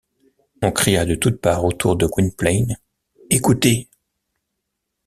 [0.63, 2.79] On cria de toutes parts autour de Gwynplaine:—
[3.29, 3.87] Écoutez!